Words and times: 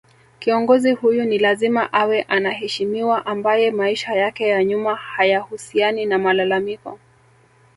Kiongozi 0.39 0.91
huyu 0.91 1.25
ni 1.25 1.37
lazima 1.39 1.93
awe 1.93 2.21
anaheshimiwa 2.21 3.25
ambaye 3.25 3.71
maisha 3.71 4.13
yake 4.15 4.47
ya 4.47 4.63
nyuma 4.63 4.95
hayahusiani 4.95 6.05
na 6.05 6.17
malalamiko 6.17 6.99